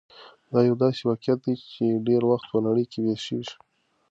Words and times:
دا 0.51 0.59
يو 0.67 0.75
داسې 0.83 1.01
واقعيت 1.09 1.39
دی 1.45 1.53
چې 1.71 1.85
ډېری 2.07 2.25
وخت 2.31 2.47
په 2.51 2.57
نړۍ 2.65 2.85
کې 2.91 2.99
پېښېږي. 3.05 3.55